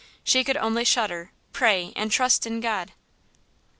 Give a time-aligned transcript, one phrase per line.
[0.23, 2.93] She could only shudder, pray and trust in God.